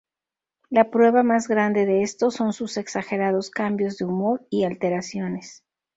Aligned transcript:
La 0.71 0.89
prueba 0.89 1.21
más 1.21 1.47
grande 1.47 1.85
de 1.85 2.01
esto 2.01 2.31
son 2.31 2.53
sus 2.53 2.77
exagerados 2.77 3.51
cambios 3.51 3.99
de 3.99 4.05
humor 4.05 4.47
y 4.49 4.63
alteraciones. 4.63 5.63